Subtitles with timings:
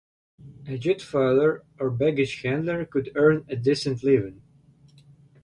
[0.67, 4.41] A jet-fueller or baggage handler could earn a decent living.